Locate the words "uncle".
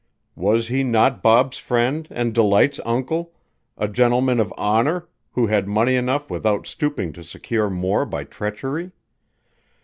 2.83-3.33